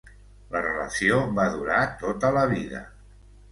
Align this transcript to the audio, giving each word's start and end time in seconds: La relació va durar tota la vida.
La 0.55 0.63
relació 0.65 1.19
va 1.41 1.45
durar 1.57 1.83
tota 2.01 2.35
la 2.41 2.49
vida. 2.57 2.85